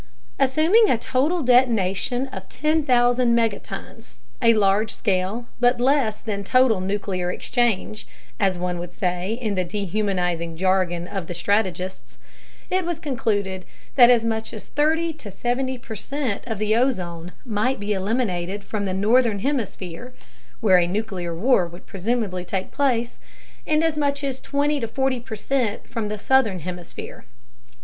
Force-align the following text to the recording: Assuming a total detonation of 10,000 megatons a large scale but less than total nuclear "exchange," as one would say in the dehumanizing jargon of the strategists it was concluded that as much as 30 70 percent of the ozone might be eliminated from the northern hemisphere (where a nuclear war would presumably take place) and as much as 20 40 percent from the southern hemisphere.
Assuming 0.39 0.89
a 0.89 0.97
total 0.97 1.43
detonation 1.43 2.25
of 2.29 2.49
10,000 2.49 3.35
megatons 3.37 4.15
a 4.41 4.55
large 4.55 4.89
scale 4.91 5.45
but 5.59 5.79
less 5.79 6.19
than 6.21 6.43
total 6.43 6.81
nuclear 6.81 7.31
"exchange," 7.31 8.07
as 8.39 8.57
one 8.57 8.79
would 8.79 8.91
say 8.91 9.33
in 9.33 9.53
the 9.53 9.63
dehumanizing 9.63 10.57
jargon 10.57 11.07
of 11.07 11.27
the 11.27 11.35
strategists 11.35 12.17
it 12.71 12.83
was 12.83 12.97
concluded 12.97 13.63
that 13.93 14.09
as 14.09 14.25
much 14.25 14.55
as 14.55 14.65
30 14.69 15.15
70 15.19 15.77
percent 15.77 16.41
of 16.47 16.57
the 16.57 16.75
ozone 16.75 17.31
might 17.45 17.79
be 17.79 17.93
eliminated 17.93 18.63
from 18.63 18.85
the 18.85 18.95
northern 18.95 19.37
hemisphere 19.37 20.15
(where 20.61 20.79
a 20.79 20.87
nuclear 20.87 21.35
war 21.35 21.67
would 21.67 21.85
presumably 21.85 22.43
take 22.43 22.71
place) 22.71 23.19
and 23.67 23.83
as 23.83 23.95
much 23.97 24.23
as 24.23 24.39
20 24.41 24.81
40 24.83 25.19
percent 25.19 25.87
from 25.87 26.07
the 26.07 26.17
southern 26.17 26.57
hemisphere. 26.57 27.23